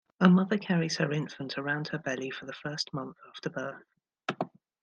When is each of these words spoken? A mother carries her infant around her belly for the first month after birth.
A 0.19 0.27
mother 0.27 0.57
carries 0.57 0.97
her 0.97 1.11
infant 1.11 1.59
around 1.59 1.89
her 1.89 1.99
belly 1.99 2.31
for 2.31 2.47
the 2.47 2.53
first 2.53 2.91
month 2.91 3.17
after 3.29 3.51
birth. 3.51 3.83